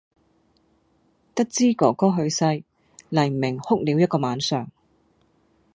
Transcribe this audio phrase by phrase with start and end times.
[1.35, 2.63] 得知“哥哥”去世，
[3.09, 4.71] 黎明哭了一個晚上。